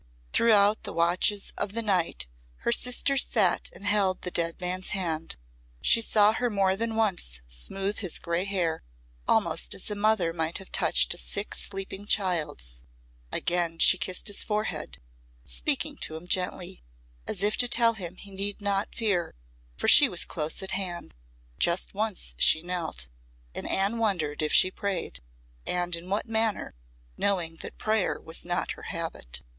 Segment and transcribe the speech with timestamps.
[0.33, 2.25] Throughout the watches of the night
[2.61, 5.35] her sister sat and held the dead man's hand;
[5.79, 8.81] she saw her more than once smooth his grey hair
[9.27, 12.81] almost as a mother might have touched a sick sleeping child's;
[13.31, 14.99] again she kissed his forehead,
[15.45, 16.81] speaking to him gently,
[17.27, 19.35] as if to tell him he need not fear,
[19.77, 21.13] for she was close at hand;
[21.59, 23.07] just once she knelt,
[23.53, 25.21] and Anne wondered if she prayed,
[25.67, 26.73] and in what manner,
[27.17, 29.43] knowing that prayer was not her habit.